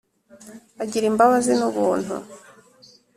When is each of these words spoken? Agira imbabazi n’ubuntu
Agira 0.83 1.05
imbabazi 1.11 1.51
n’ubuntu 1.59 2.15